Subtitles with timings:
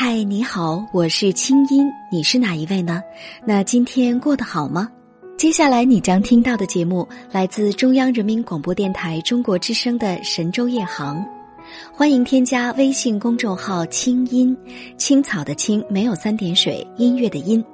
[0.00, 3.02] 嗨，你好，我是清音，你是哪一位呢？
[3.44, 4.88] 那今天过得好吗？
[5.36, 11.16] 接下来你将听到的节目来自中央人民广播电台中国之声的《神州夜航》，
[11.92, 14.56] 欢迎添加微信公众号“清音
[14.96, 17.64] 青草”的青没有三点水，音乐的音，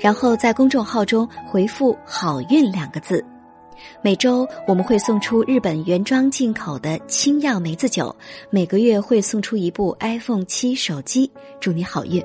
[0.00, 3.22] 然后在公众号中回复“好运”两个字。
[4.02, 8.14] 每周我们会送出日本原装进口的清酿梅子酒，
[8.50, 11.30] 每个月会送出一部 iPhone 七手机，
[11.60, 12.22] 祝你好运。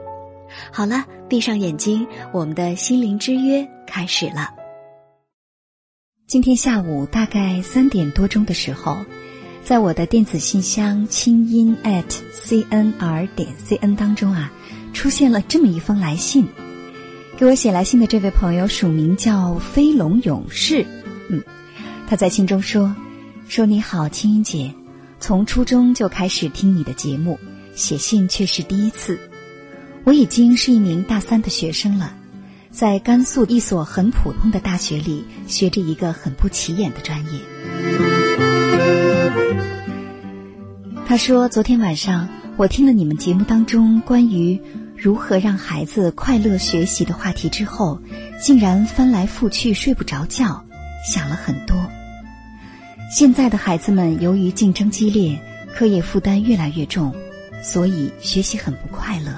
[0.71, 4.53] 好了，闭上眼睛，我们的心灵之约开始了。
[6.27, 8.97] 今天下午大概三点多钟的时候，
[9.63, 14.51] 在我的电子信箱清音 at cnr 点 cn 当中啊，
[14.93, 16.47] 出现了这么一封来信。
[17.37, 20.85] 给我写来信的这位朋友署名叫飞龙勇士。
[21.29, 21.43] 嗯，
[22.07, 22.95] 他在信中说
[23.47, 24.73] ：“说你好，青音姐，
[25.19, 27.39] 从初中就开始听你的节目，
[27.75, 29.19] 写信却是第一次。
[30.03, 32.15] 我已经是一名大三的学生了，
[32.69, 37.39] 在甘肃一所很普通的大学里学着一个很不起眼的专业。”
[41.07, 42.27] 他说：“昨天晚上
[42.57, 44.59] 我听了你们节目当中关于
[44.95, 47.99] 如何让孩子快乐学习的话题之后，
[48.41, 50.63] 竟然翻来覆去睡不着觉。”
[51.05, 51.77] 想了很多。
[53.15, 55.39] 现在的孩子们由于竞争激烈，
[55.73, 57.13] 课业负担越来越重，
[57.61, 59.31] 所以学习很不快乐。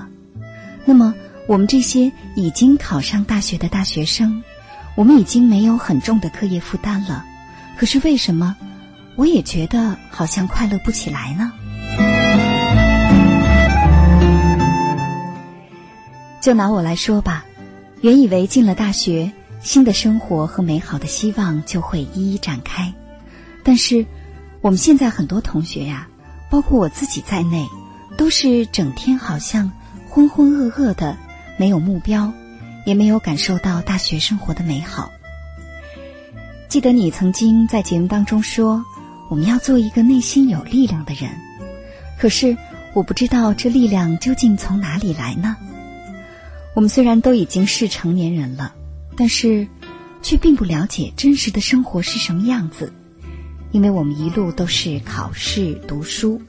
[0.85, 1.13] 那么，
[1.47, 4.41] 我们这些已经考上大学的大学生，
[4.95, 7.25] 我们已经没有很重的课业负担了。
[7.77, 8.55] 可是为什么，
[9.15, 11.51] 我也觉得好像快乐不起来呢？
[16.41, 17.43] 就拿我来说吧，
[18.01, 19.29] 原以为进了大学。
[19.67, 22.93] 新的生活和美好的希望就会一一展开，
[23.65, 24.05] 但是
[24.61, 26.07] 我们现在很多同学呀，
[26.49, 27.67] 包括我自己在内，
[28.17, 29.69] 都是整天好像
[30.07, 31.17] 浑浑噩噩的，
[31.57, 32.31] 没有目标，
[32.85, 35.11] 也没有感受到大学生活的美好。
[36.69, 38.81] 记得你曾经在节目当中说，
[39.29, 41.29] 我们要做一个内心有力量的人，
[42.17, 42.55] 可是
[42.93, 45.57] 我不知道这力量究竟从哪里来呢？
[46.73, 48.73] 我们虽然都已经是成年人了。
[49.17, 49.67] 但是，
[50.21, 52.93] 却并不了解真实的生活是什么样子，
[53.71, 56.39] 因为我们一路都是考试读书。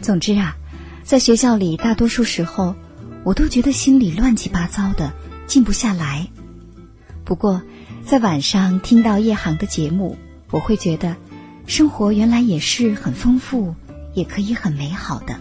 [0.00, 0.56] 总之啊，
[1.02, 2.74] 在学校里，大多数时候，
[3.22, 5.12] 我都觉得心里乱七八糟的，
[5.46, 6.26] 静不下来。
[7.22, 7.60] 不过，
[8.06, 10.16] 在晚上听到夜航的节目，
[10.50, 11.14] 我会觉得，
[11.66, 13.74] 生活原来也是很丰富，
[14.14, 15.36] 也可以很美好的。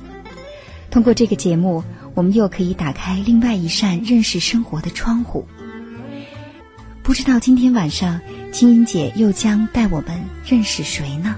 [0.92, 1.84] 通过这个节目，
[2.14, 5.46] 我们又可以打开另外一扇认识生活的窗户。
[7.04, 8.20] 不知道今天晚上
[8.54, 11.36] 青音姐又将带我们认识谁呢？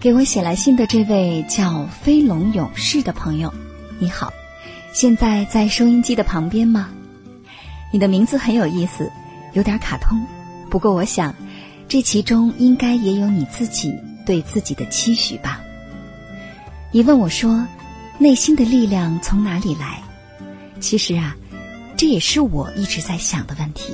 [0.00, 3.52] 给我写来信的这位叫飞龙勇士的朋友，
[3.98, 4.32] 你好。
[4.92, 6.88] 现在在收音机的旁边吗？
[7.92, 9.10] 你的名字很有意思，
[9.52, 10.20] 有点卡通。
[10.68, 11.32] 不过我想，
[11.88, 13.94] 这其中应该也有你自己
[14.26, 15.60] 对自己的期许吧。
[16.90, 17.64] 你问我说，
[18.18, 20.02] 内心的力量从哪里来？
[20.80, 21.36] 其实啊，
[21.96, 23.92] 这也是我一直在想的问题。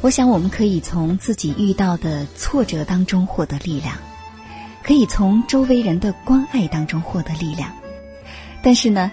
[0.00, 3.96] 我想，我们可以从自己遇到的挫折当中获得力量，
[4.82, 7.70] 可以从周围人的关爱当中获得力量，
[8.60, 9.12] 但是呢？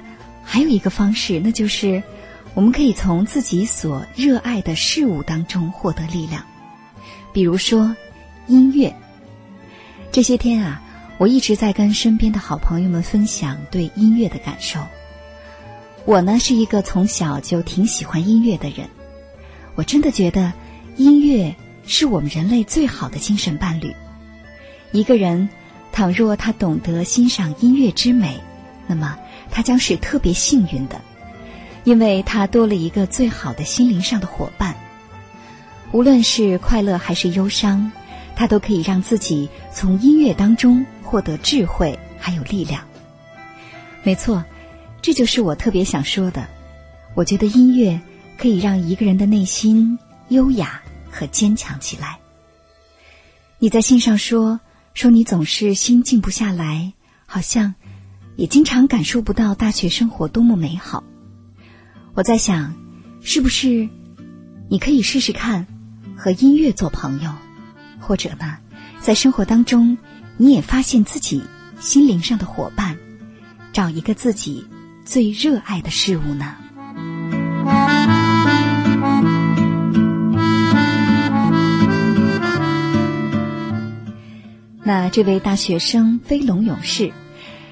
[0.51, 2.01] 还有一个方式，那就是
[2.55, 6.43] 我们可以从自己所热爱的事物当中获得力量，
[7.31, 7.95] 比如说
[8.47, 8.91] 音乐。
[10.11, 10.81] 这些天啊，
[11.19, 14.79] 我一直在跟身边的好朋友们分享对音乐的感受。
[16.03, 18.89] 我呢是一个从小就挺喜欢音乐的人，
[19.75, 20.51] 我真的觉得
[20.97, 21.55] 音乐
[21.85, 23.95] 是我们人类最好的精神伴侣。
[24.91, 25.47] 一个人
[25.91, 28.35] 倘若他懂得欣赏音乐之美，
[28.87, 29.15] 那么。
[29.51, 31.01] 他将是特别幸运的，
[31.83, 34.75] 因为他多了一个最好的心灵上的伙伴。
[35.91, 37.91] 无论是快乐还是忧伤，
[38.35, 42.83] 他都可以让自己从音乐当中获得智慧还有力量。
[44.03, 44.43] 没错，
[45.01, 46.47] 这就是我特别想说的。
[47.15, 47.99] 我觉得音乐
[48.37, 49.97] 可以让一个人的内心
[50.27, 52.19] 优雅和坚强起来。
[53.57, 54.59] 你在信上说
[54.93, 56.93] 说你总是心静不下来，
[57.25, 57.73] 好像。
[58.39, 61.03] 也经常感受不到大学生活多么美好。
[62.13, 62.73] 我在想，
[63.19, 63.89] 是不是
[64.69, 65.67] 你可以试试看
[66.15, 67.33] 和音乐做朋友，
[67.99, 68.59] 或者呢，
[69.01, 69.97] 在生活当中
[70.37, 71.43] 你也发现自己
[71.81, 72.97] 心灵上的伙伴，
[73.73, 74.65] 找一个自己
[75.03, 76.55] 最热爱的事物呢？
[84.81, 87.11] 那这位大学生飞龙勇士，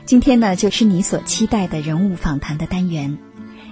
[0.08, 3.18] 今天呢就是你所期待的人物访谈的单元。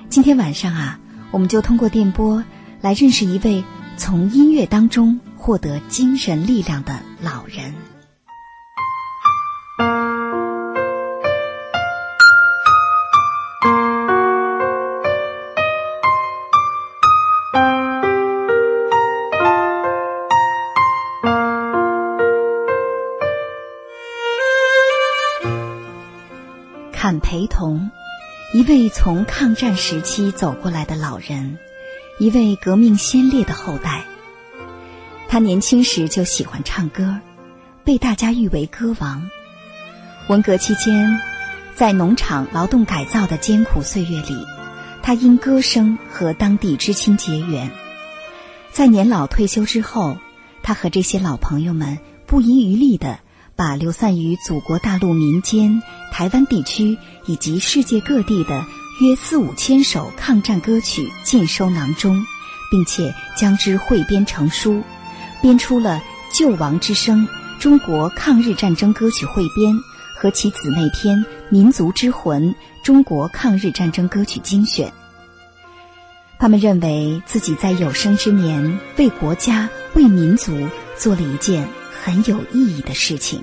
[0.10, 1.00] 今天晚上啊，
[1.32, 2.44] 我们就通过电波
[2.82, 3.64] 来认识一位
[3.96, 7.74] 从音乐当中获得精神力量的老人。
[28.66, 31.60] 一位从抗战时期走过来的老人，
[32.18, 34.06] 一位革命先烈的后代。
[35.28, 37.20] 他年轻时就喜欢唱歌，
[37.84, 39.30] 被大家誉为歌王。
[40.30, 41.22] 文革期间，
[41.76, 44.36] 在农场劳动改造的艰苦岁月里，
[45.04, 47.70] 他因歌声和当地知青结缘。
[48.72, 50.18] 在年老退休之后，
[50.64, 53.20] 他和这些老朋友们不遗余力的。
[53.56, 55.82] 把流散于祖国大陆民间、
[56.12, 58.66] 台湾地区以及世界各地的
[59.02, 62.22] 约四五千首抗战歌曲尽收囊中，
[62.70, 64.84] 并且将之汇编成书，
[65.42, 66.02] 编出了
[66.38, 67.26] 《救亡之声》
[67.62, 69.74] 《中国抗日战争歌曲汇编》
[70.18, 71.18] 和其姊妹篇
[71.50, 72.50] 《民族之魂》
[72.84, 74.90] 《中国抗日战争歌曲精选》。
[76.38, 80.68] 他们认为自己在有生之年为国家、为民族
[80.98, 81.66] 做了一件。
[82.06, 83.42] 很有意义的事情。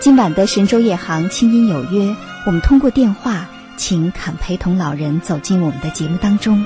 [0.00, 2.16] 今晚的神州夜航清音有约，
[2.46, 3.46] 我们通过电话
[3.76, 6.64] 请坎培同老人走进我们的节目当中，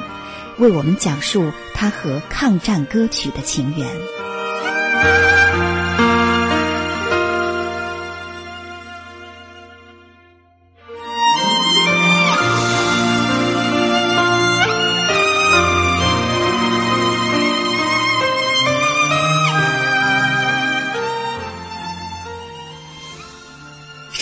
[0.59, 3.89] 为我们讲述他和抗战歌曲的情缘。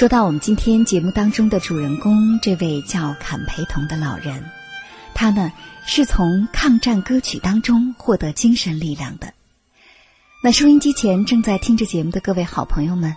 [0.00, 4.42] 说到我们今天节目当中的主人公，这位叫坎培同的老人，
[5.12, 5.52] 他呢
[5.84, 9.34] 是从抗战歌曲当中获得精神力量的。
[10.42, 13.14] 那收音机前正在听着节目的各位好朋友们，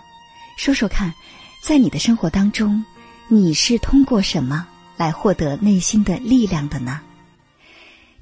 [0.58, 1.14] 说说看，
[1.62, 2.84] 在你的生活当中，
[3.28, 7.00] 你是通过什么来获得内心的力量的呢？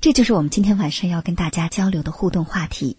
[0.00, 2.97] 这就是我们今天晚上要跟大家交流的互动话题。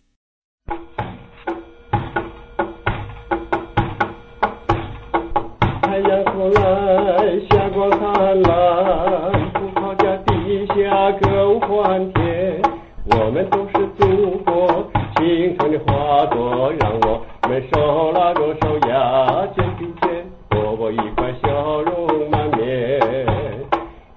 [6.49, 12.61] 来，霞光灿烂，葡萄架底下更欢天。
[13.05, 22.99] 我们都是祖国青春的花朵，让我们手拉着手呀，肩并肩，活过一块，笑容满面，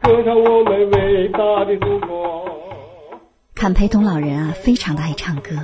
[0.00, 2.44] 歌唱我们伟大的祖国。
[3.54, 5.56] 坎培东老人啊，非常的爱唱歌，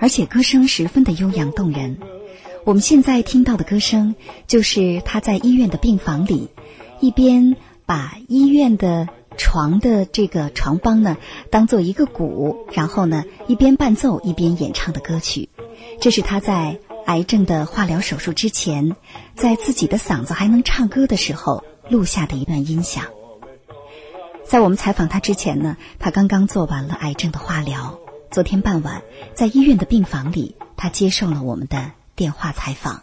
[0.00, 1.96] 而且歌声十分的悠扬动人。
[2.66, 4.16] 我们现在听到的歌声，
[4.48, 6.48] 就是他在医院的病房里，
[6.98, 7.54] 一边
[7.86, 9.08] 把医院的
[9.38, 11.16] 床的这个床帮呢
[11.48, 15.48] 当做一个鼓，然后呢一边伴奏一边演唱的歌曲。
[16.00, 18.96] 这是他在癌症的化疗手术之前，
[19.36, 23.04] 在自己的嗓子还能唱歌的时候录下的一段音响。
[24.44, 28.00] 在我们采访他之前呢，他刚刚做完了癌症的化疗。
[28.32, 29.02] 昨天傍晚，
[29.34, 31.92] 在医院的病房里，他接受了我们的。
[32.16, 33.02] 电话采访，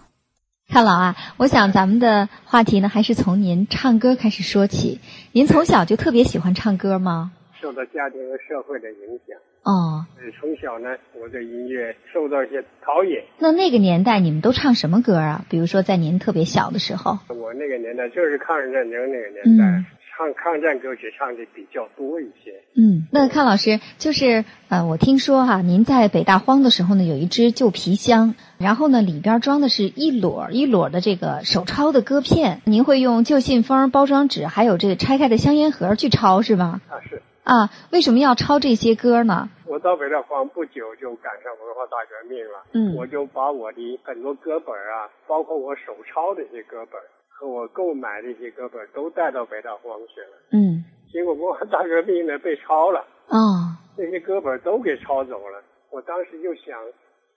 [0.67, 4.99] 看老啊，我想咱们的话题呢，还是从您唱歌开始说起。
[5.31, 7.31] 您从小就特别喜欢唱歌吗？
[7.61, 9.37] 受到家庭和社会的影响。
[9.61, 10.07] 哦。
[10.41, 13.23] 从小呢，我对音乐受到一些陶冶。
[13.37, 15.45] 那那个年代你们都唱什么歌啊？
[15.47, 17.19] 比如说在您特别小的时候。
[17.27, 19.85] 我那个年代就是抗日战争那个年代。
[20.15, 22.51] 唱抗战歌曲唱的比较多一些。
[22.75, 36.81] 嗯，那康老师就是呃，我听说哈，您在北大荒的时候呢，有一只旧皮箱，然后呢里边装的是一摞一摞的这个手抄的歌片，您会用旧信封、包装纸，还有这个拆开的香烟盒去抄是吧？
[36.89, 37.21] 啊是。
[37.43, 39.49] 啊，为什么要抄这些歌呢？
[39.67, 46.99] 我到北大荒不久就赶上文化大革命了，嗯，我就把我的很多歌本啊，包括我手抄的一些歌本。
[47.35, 50.37] 和我购买的一些歌本都带到北大荒去了。
[50.51, 53.03] 嗯，结果文化大革命呢被抄了。
[53.27, 55.61] 哦，这些歌本都给抄走了。
[55.89, 56.79] 我当时就想，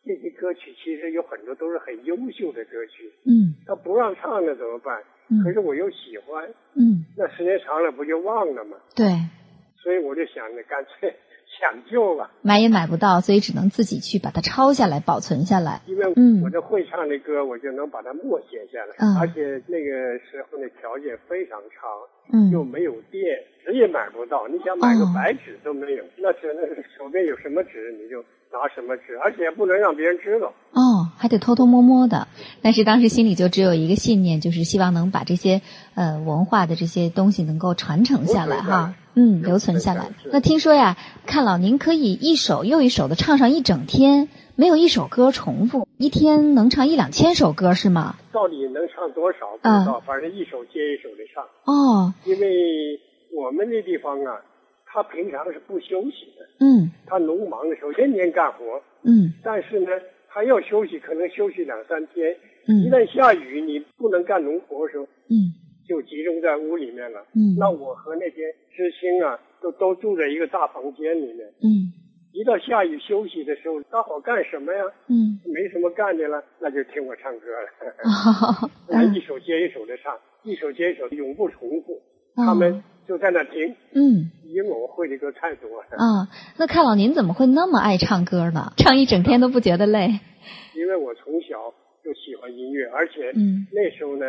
[0.06, 3.12] 这些歌曲其实有很多都是很优秀的歌曲。
[3.24, 5.02] 嗯，他不让唱了怎么办？
[5.28, 6.48] 嗯，可是我又喜欢。
[6.74, 8.76] 嗯，那时间长了不就忘了吗？
[8.94, 9.06] 对。
[9.82, 11.14] 所以我就想着干脆
[11.58, 15.80] 抢救啊，买也买不到，所以只能自己去把它抄下来保存下来。
[15.86, 16.06] 因为
[16.42, 18.94] 我这会唱的歌，我就能把它默写下来。
[18.98, 21.88] 嗯，而且那个时候的条件非常差，
[22.32, 23.22] 嗯，又没有电，
[23.64, 24.46] 纸也买不到。
[24.48, 26.62] 你想买个白纸都没有，那只能
[26.96, 28.22] 手边有什么纸你就
[28.52, 30.52] 拿什么纸，而且不能让别人知道。
[30.72, 32.28] 哦，还得偷偷摸摸的。
[32.62, 35.62] 但是当时心里就只有一个信念，就是希望能把这些
[35.94, 38.94] 呃文化的这些东西能够传承下来哈。
[39.18, 40.10] 嗯，留存下来。
[40.30, 48.16] 那听说呀，看老您可以一首又一首的唱上一整天，没有一首歌重复，一天能唱一两千首歌是吗？
[48.30, 51.42] 到底能唱多少不知道，反正一首接一首的唱。
[51.64, 52.12] 哦。
[52.26, 53.00] 因为
[53.32, 54.36] 我们那地方啊，
[54.84, 56.46] 他平常是不休息的。
[56.60, 56.90] 嗯。
[57.06, 58.58] 他农忙的时候天天干活。
[59.02, 59.32] 嗯。
[59.42, 59.88] 但是呢，
[60.36, 62.36] 他要休息，可能休息两三天。
[62.68, 62.84] 嗯。
[62.84, 65.04] 一旦下雨，你不能干农活的时候。
[65.04, 65.48] 嗯。
[65.88, 67.24] 就集中在屋里面了。
[67.34, 71.46] 嗯，那我和那些知青啊，都都住在一个大房间里面。
[71.62, 71.88] 嗯，
[72.34, 74.82] 一到下雨休息的时候，大伙干什么呀？
[75.08, 78.70] 嗯，没什么干的了，那就听我唱歌了。
[78.88, 82.02] 来 一首接一首的唱，一首接一首，永不重复。
[82.34, 83.74] 他们就在那听。
[83.92, 85.96] 嗯，因为我会的歌太多了。
[85.96, 88.72] 啊，那看老您怎么会那么爱唱歌呢？
[88.78, 90.20] 唱一整天都不觉得累？
[90.74, 91.72] 因为我从小
[92.04, 93.32] 就喜欢音乐，而且
[93.72, 94.24] 那时候呢。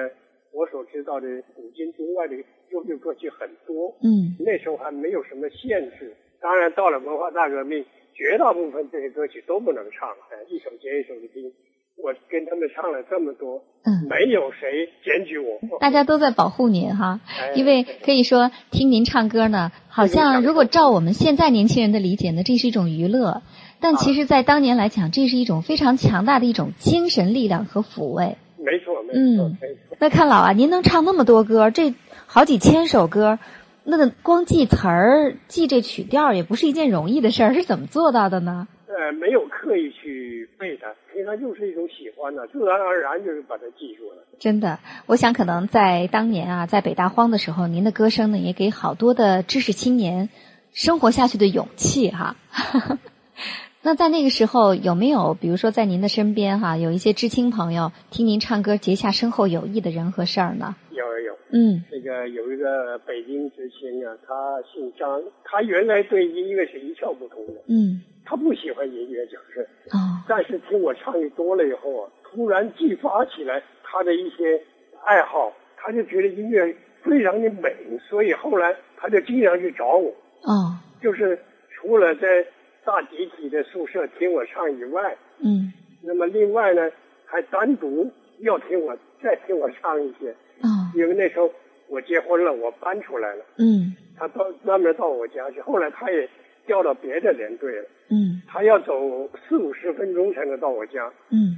[0.54, 2.34] 我所知道的古今中外的
[2.72, 6.16] 优秀歌曲很多，嗯，那时候还没有什么限制。
[6.40, 11.52] 当然，到了文化大革命，绝大部分这些歌曲都不能唱，哎，一首接一首的听。
[11.98, 15.60] 我跟他们唱了这么多，嗯，没有谁检举我。
[15.80, 17.20] 大家都在保护您哈，
[17.56, 23.42] 因为可以说听您唱歌呢，好像如果照我们现在年轻人的理解呢，这是一种娱乐，
[23.82, 28.38] 但其实，在当年来讲，这是一种非常强大的一种精神力量和抚慰。
[28.58, 29.98] 没错，没错，没错。
[30.00, 33.40] 那看老啊，您能唱那么多歌，这好几千首歌，
[33.84, 38.68] 那个光记词儿、记这曲调也不是一件容易的事儿，是怎么做到的呢？
[38.88, 40.88] 呃，没有刻意去背它，
[41.18, 44.24] 平常就是一种喜欢呢，自然而然就是把它记住了。
[44.38, 50.30] 真的，我想可能在当年啊，在北大荒的时候，您的歌声呢，也给好多的知识青年
[50.74, 52.36] 生活下去的勇气哈。
[53.82, 60.76] 那在那个时候有没有，比如说在您的身边哈，有一些知青朋友听您唱歌结下深厚友谊的人和事儿呢？
[60.92, 74.62] 有有有，嗯，这个有一个北京知青啊，他姓张，他原来对音乐是一窍不通的，嗯，他不喜欢音乐就是，哦，但是听我唱的多了以后啊，突然激发起来他的一些
[75.06, 77.74] 爱好，他就觉得音乐非常的美，
[78.10, 80.10] 所以后来他就经常去找我，
[80.44, 81.40] 哦，就是
[81.72, 82.46] 除了在。
[82.88, 86.90] 大集体的宿舍听我唱以外，嗯，那么另外呢，
[87.26, 90.32] 还单独要听我再听我唱一些，
[90.62, 91.52] 啊，因为那时候
[91.90, 96.30] 我结婚了，我搬出来了，嗯，他到专门到我家去，后来他也
[96.68, 101.58] 调到别的连队了，嗯，他要走四五十分钟才能到我家，嗯，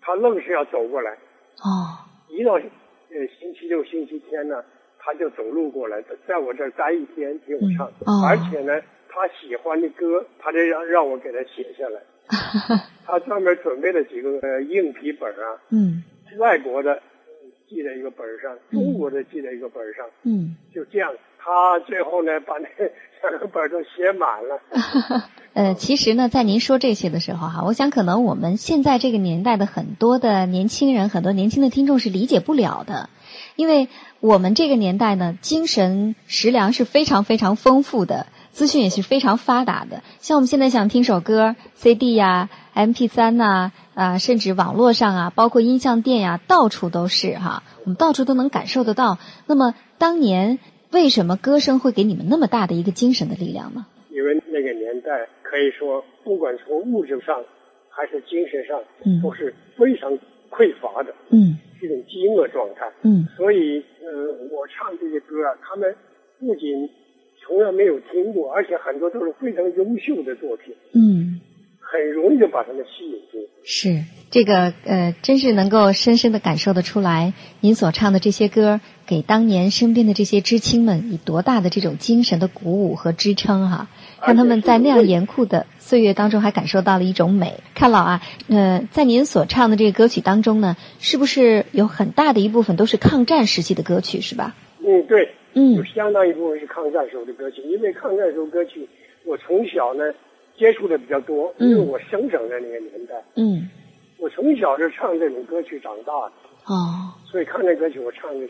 [0.00, 1.98] 他愣是要走过来，哦，
[2.28, 4.62] 一到呃星期六、星期天呢，
[4.98, 7.90] 他就走路过来，在我这儿待一天听我唱，
[8.28, 8.80] 而且呢。
[9.12, 12.00] 他喜欢的歌，他就让让我给他写下来。
[13.04, 16.04] 他专门准备了几个硬皮本啊，嗯，
[16.38, 17.02] 外国的
[17.68, 22.68] 记在一个本上，中国的记在一个本上，嗯，就这样，他最后呢把那
[23.28, 25.24] 两个本都写满了。
[25.54, 33.08] 呃， 其实呢，在您说这些的时候哈，我想可能我们现在这个年代的很多的年轻人，很多年轻的听众是理解不了的，
[33.56, 33.88] 因为
[34.20, 38.26] 我们这个年代呢，精神食粮是非常非常丰富的。
[38.52, 49.18] 资讯也是非常发达的，像我们现在想听首歌，CD 呀、MP3 呐，啊，甚至网络上啊，包括音像店呀，到处都是哈，我们到处都能感受得到。
[49.46, 50.58] 那么当年
[50.92, 53.86] 为什么歌声会给你们那么大的一个精神的力量呢？
[54.10, 57.44] 因为那个年代可以说，不管从物质上
[57.88, 60.12] 还是精神上，嗯，都是非常
[60.50, 65.94] 匮乏的，嗯，一种饥饿状态，嗯，所以呃，我唱这些歌啊，他们
[66.40, 66.90] 不仅
[67.40, 70.74] 从来没有听过，而且很多都是非常优秀的作品。
[70.92, 71.40] 嗯，
[71.90, 73.48] 很容易就把他们吸引住。
[73.64, 83.88] 是这个呃，真是能够深深的感受得出来，您所唱的这些歌，给当年身边的这些知青们以多大的这种精神的鼓舞和支撑哈，
[84.24, 87.60] 让他们在那样严酷的岁月当中还感受到了一种美。
[87.74, 94.54] 看老啊，呃，在您所唱的这个歌曲当中呢，是不是有很大的一部分都是抗战时期的歌曲，是吧？
[94.86, 95.34] 嗯，对。
[95.52, 98.88] 嗯，有相当一部分是抗战时候的歌曲，因为抗战时候歌曲，
[99.26, 100.04] 我从小呢
[100.60, 103.14] 接触的比较多，因为我生长在那个年代。
[103.34, 103.66] 嗯，
[104.18, 106.32] 我从小就唱这种歌曲长大的。
[106.66, 108.46] 哦，所以抗战歌曲我唱的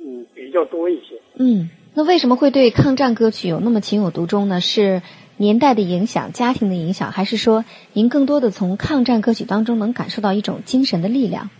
[0.00, 1.20] 嗯比较多一些。
[1.34, 4.60] 嗯，那为什么会对抗战歌曲有那么情有独钟呢？
[4.60, 5.02] 是
[5.38, 7.64] 年代的影响、家庭的影响，还是说
[7.94, 11.50] 您更多的从抗战歌曲当中能感受到一种精神的力量？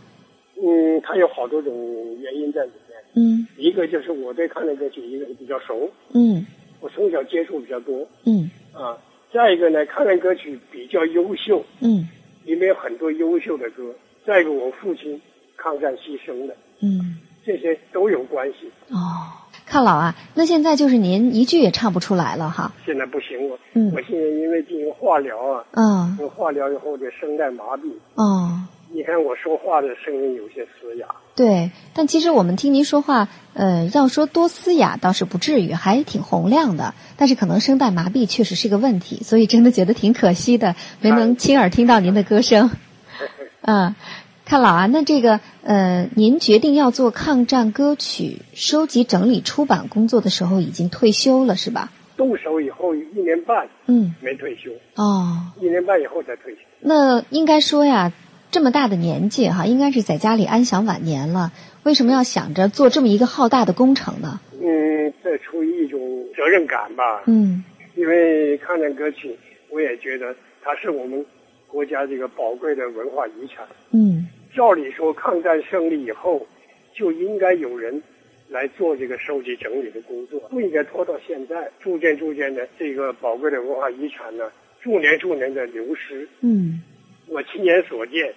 [0.62, 1.74] 嗯，它有好多种
[2.20, 2.96] 原因在里面。
[3.14, 5.90] 嗯，一个就是我对抗战歌曲一个比较熟。
[6.12, 6.46] 嗯，
[6.80, 8.06] 我从小接触比较多。
[8.24, 8.96] 嗯，啊，
[9.32, 11.64] 再一个呢，抗战歌曲比较优秀。
[11.80, 12.08] 嗯，
[12.44, 13.94] 里面有很多优秀的歌。
[14.26, 15.20] 再一个，我父亲
[15.56, 16.54] 抗战牺牲的。
[16.80, 18.70] 嗯，这些都有关系。
[18.88, 19.30] 哦。
[19.66, 22.72] 看老啊，那现在就是您一句也唱不出来了哈。
[22.84, 28.50] 现在不行，我嗯，我现在因为进行化疗啊，嗯，化疗以后的声带麻痹，哦，
[29.42, 31.06] 说话的声音有些嘶哑。
[31.34, 36.94] 对，但其实我们听您说话，呃，要说多嘶哑倒是不至于，还挺洪亮的。
[37.16, 42.70] 但是可能声带麻痹确实是个问题，所以真的觉得挺可惜的，没能亲耳听到您的歌声。
[43.62, 43.94] 嗯。
[44.42, 51.92] 看老啊，那这个呃，您决定要做抗战歌曲收集、整理、出版工作的时候，已经退休了，是吧？
[52.16, 54.72] 动手以后一年半，嗯，没退休。
[54.96, 56.58] 哦，一年半以后才退休。
[56.80, 58.12] 那应该说呀，
[58.50, 61.52] 这么大的年纪哈，应该是在家里安享晚年了。
[61.84, 64.40] 为什么要想着做这么一个浩大的工程呢？
[64.60, 66.00] 嗯，这出于一种
[66.36, 67.22] 责任感吧。
[67.26, 67.64] 嗯，
[67.94, 69.36] 因为抗战歌曲，
[69.70, 71.24] 我也觉得它是我们
[71.68, 73.64] 国家这个宝贵的文化遗产。
[73.92, 74.26] 嗯。
[74.52, 76.44] 照理说，抗战胜利以后，
[76.92, 78.02] 就应该有人
[78.48, 81.70] 来做这个收集整理的工作，不应该拖到现在。
[81.80, 84.50] 逐渐逐渐的，这个宝贵的文化遗产呢，
[84.82, 86.28] 逐年逐年的流失。
[86.40, 86.82] 嗯，
[87.30, 88.34] 我亲眼所见，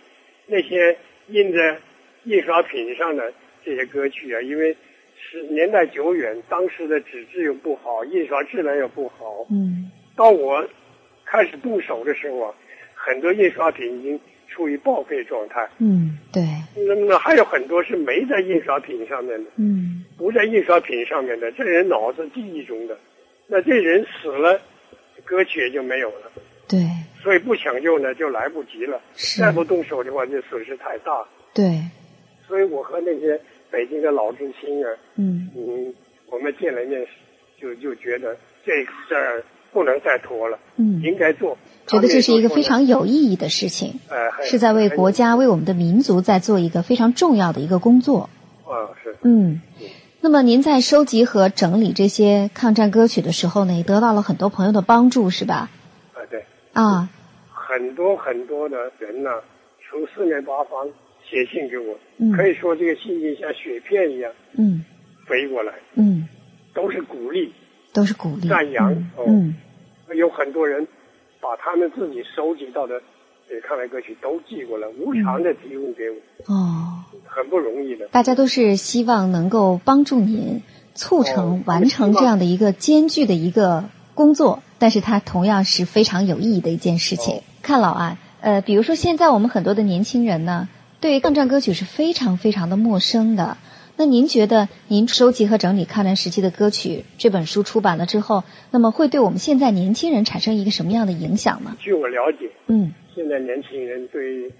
[0.48, 0.96] 那些
[1.28, 1.78] 印在
[2.24, 3.34] 印刷品上的
[3.66, 4.74] 这些歌曲啊，因为
[5.20, 9.46] 是年代久远，当时的纸质又不好，印刷质量又不好。
[9.52, 10.66] 嗯，到我
[11.26, 12.54] 开始动手的时候啊，
[12.94, 14.20] 很多印刷品已经。
[14.50, 15.68] 处于报废状态。
[15.80, 16.44] 嗯，对。
[16.86, 19.50] 那么还有很多是没在印刷品上面的。
[19.56, 20.06] 嗯。
[20.16, 22.96] 不在印刷品上面的，这人脑子记忆中的，
[23.48, 24.62] 那这人死了，
[25.26, 26.32] 歌曲也就没有了。
[26.74, 26.90] 对。
[27.24, 29.00] 所以不抢救呢，就来不及了。
[29.16, 29.42] 是。
[29.42, 31.24] 再不动手的话，就损失太大。
[31.54, 31.82] 对。
[32.48, 33.40] 所以我和那些
[33.72, 35.94] 北京的老知青啊，嗯嗯，
[36.30, 37.06] 我们见了面，
[37.62, 40.58] 就就觉得这事儿不能再拖了。
[40.78, 41.02] 嗯。
[41.02, 41.58] 应该做。
[41.86, 48.30] 觉得这是一个非常有意义的事情，呃是在为国家、为我们的民族在做一个非常重要的一个工作。
[48.66, 49.16] 啊，是。
[49.22, 49.62] 嗯，
[50.22, 55.70] 那么您在收集和整理这些抗战歌曲的时候呢，也得到了很多朋友的帮助，是吧？
[56.74, 57.10] 啊。
[57.50, 59.30] 很多很多的人呢，
[59.90, 60.86] 从四面八方
[61.28, 61.98] 写信给我，
[62.36, 64.84] 可以说这个信件像雪片一样，嗯，
[65.26, 66.28] 飞过来，嗯，
[66.74, 67.54] 都是鼓励，
[67.94, 68.94] 都是鼓励，赞扬，
[69.26, 69.56] 嗯，
[70.16, 70.88] 有很多人。
[71.46, 73.02] 把他们自己收集到的
[73.50, 76.16] 这抗战歌曲都寄过来，无偿的提供给我。
[76.46, 78.08] 哦，很不容易的。
[78.08, 80.62] 大家都是希望能够帮助您
[80.96, 83.84] 促成完成这样的一个艰巨的一个
[84.16, 87.42] 工作，但是它同样是非常有意义的一件事情。
[87.62, 90.68] 看老啊，呃，比如说现在我们很多的年轻人呢，
[91.00, 93.58] 对抗战歌曲是非常非常的陌生的。
[93.96, 101.78] 那您觉得，您收集和整理抗战时期的歌曲这本书出版了之后，那么会对我们现在年轻人产生一个什么样的影响呢？
[101.80, 104.52] 据我了解，嗯，现在年轻人对，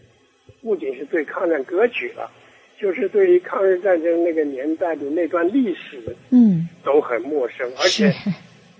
[0.62, 2.32] 不仅是对抗战歌曲了，
[2.80, 8.16] 就是对于抗日战争那个年代的那段历史，嗯，都很陌生，而且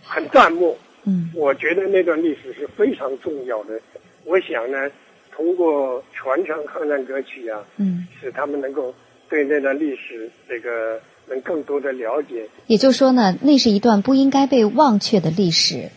[0.02, 0.74] 很淡漠。
[1.06, 3.80] 嗯，我觉得那段历史是非常重要的。
[4.26, 4.90] 我想呢，
[5.32, 8.94] 通过传承抗战歌曲啊，嗯，使他们能够。
[9.30, 12.48] 对那段历史，这个能更多的了解。
[12.68, 15.90] 也就是说呢，那是一段不应该被忘却的历史，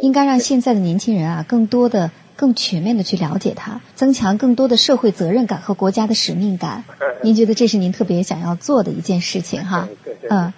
[0.00, 6.84] 应该让现在的年轻人啊，更多的、更全面的去了解它，增强更多的社会责任感和国家的使命感。
[7.22, 9.88] 您觉得这是您特别想要做的一件事情哈？
[10.28, 10.52] 嗯，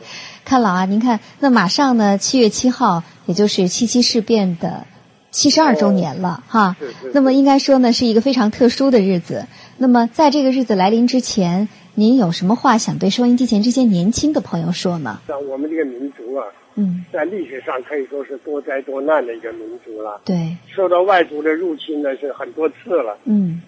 [0.45, 4.87] 看老啊，您看，那马上呢，七月七号，也就是七七事变的
[5.31, 6.77] 七十二周年了哈。
[7.13, 9.47] 那么应该说呢，是一个非常特殊的日子。
[9.77, 11.69] 那么在这个日子来临之前。
[11.99, 15.19] 您有什么话想对收音机前这些年轻的朋友说呢？
[15.27, 16.45] 像我们这个民族啊，
[16.77, 20.21] 嗯，在历史上可以说是多灾多难的一个民族了。
[20.25, 23.19] 对，受到外族的入侵呢是很多次了。
[23.25, 23.61] 嗯，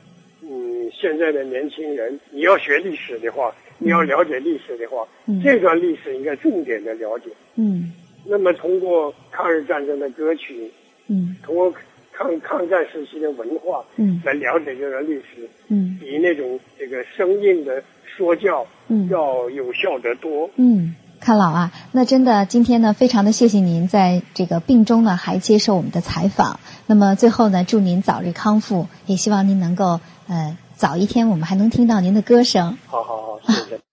[0.42, 7.31] 嗯，现在的年轻人，你要学历史的话，你要了解历史的话，嗯，这段历史应该重点的了解。
[7.57, 7.92] 嗯，
[8.27, 10.71] 那么通过抗日战争的歌曲，
[11.09, 11.73] 嗯，通过
[12.12, 17.83] 抗抗战时期的文化，嗯，来了解这段历史，嗯，比那种这个生硬的。
[18.16, 20.51] 说教，嗯，要有效得多。
[20.57, 20.92] 嗯，
[21.29, 32.79] 看老啊，那真的，今天呢，非常的谢谢您在这个病中呢，还接受我们的采访，那么最后呢，祝您早日康复，也希望您能够呃早一天我们还能听到您的歌声。
[32.87, 33.77] 好好好，谢谢。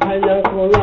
[0.00, 0.78] 太阳出来，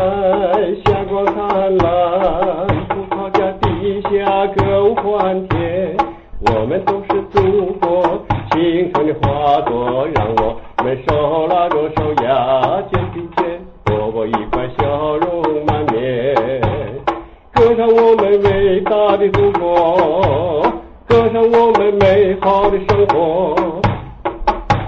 [0.86, 5.98] 霞光灿烂，葡萄架底下，歌舞欢天。
[6.42, 10.55] 我们都是祖国，青春的花朵，让我。
[10.86, 16.36] 我们手拉着手呀肩并肩多过一块笑容满面
[17.52, 20.62] 歌唱我们伟大的祖国
[21.08, 23.82] 歌唱我们美好的生活。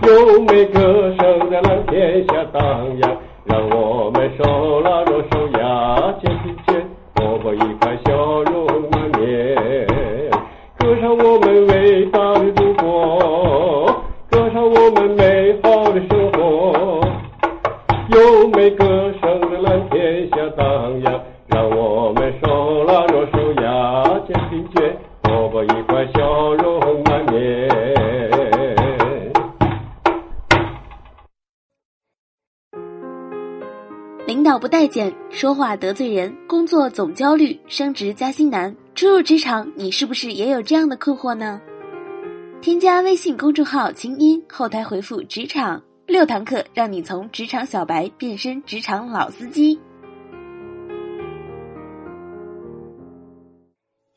[0.03, 9.55] 优美歌声在蓝天下荡漾让我们手拉着手呀肩并肩多过一块笑容满面
[10.77, 12.36] 歌唱我们伟大
[34.27, 38.75] 领导不待见，说话得罪人，工作总焦虑，升职加薪难。
[38.93, 41.61] 初入职场，你是不是也有这样的困惑呢？
[42.59, 45.81] 添加微信公众号“清音”，后台回复“职场”。
[46.07, 49.79] 六堂课让你从职场小白变身职场老司机。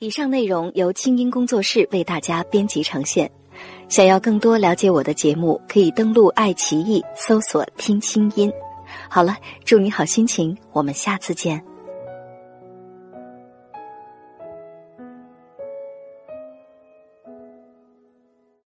[0.00, 3.30] 以上内容由清音工作室为大家编辑呈现。
[3.88, 8.52] 想要更多了解我的节目，可以登录爱奇艺搜索“听清音”。
[9.08, 11.69] 好了，祝你好心情，我们下次见。